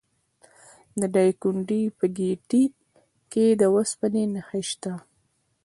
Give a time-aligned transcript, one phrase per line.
[0.99, 2.63] د دایکنډي په ګیتي
[3.31, 4.93] کې د وسپنې نښې شته.